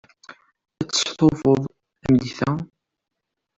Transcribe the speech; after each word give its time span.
Ad 0.81 0.87
testufuḍ 0.89 1.61
tameddit-a? 2.01 2.51